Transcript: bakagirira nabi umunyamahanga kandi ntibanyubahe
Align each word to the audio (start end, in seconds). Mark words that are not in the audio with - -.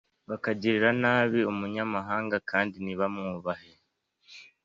bakagirira 0.29 0.89
nabi 1.01 1.39
umunyamahanga 1.51 2.35
kandi 2.49 2.75
ntibanyubahe 2.83 3.73